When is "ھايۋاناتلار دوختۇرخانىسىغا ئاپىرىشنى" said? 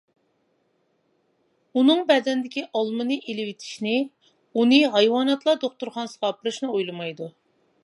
4.97-6.71